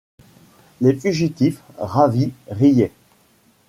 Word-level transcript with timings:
Les 0.81 0.95
fugitifs, 0.95 1.61
ravis, 1.77 2.31
riaient. 2.49 2.89